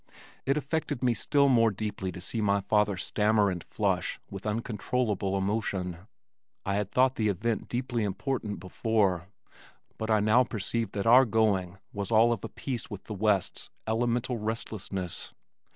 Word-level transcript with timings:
It 0.47 0.57
affected 0.57 1.03
me 1.03 1.13
still 1.13 1.47
more 1.47 1.69
deeply 1.69 2.11
to 2.11 2.19
see 2.19 2.41
my 2.41 2.59
father 2.59 2.97
stammer 2.97 3.51
and 3.51 3.63
flush 3.63 4.19
with 4.31 4.47
uncontrollable 4.47 5.37
emotion. 5.37 6.07
I 6.65 6.73
had 6.73 6.89
thought 6.89 7.17
the 7.17 7.27
event 7.29 7.69
deeply 7.69 8.03
important 8.03 8.59
before, 8.59 9.27
but 9.99 10.09
I 10.09 10.19
now 10.19 10.43
perceived 10.43 10.93
that 10.93 11.05
our 11.05 11.25
going 11.25 11.77
was 11.93 12.09
all 12.09 12.33
of 12.33 12.43
a 12.43 12.49
piece 12.49 12.89
with 12.89 13.03
the 13.03 13.13
West's 13.13 13.69
elemental 13.85 14.37
restlessness. 14.37 15.35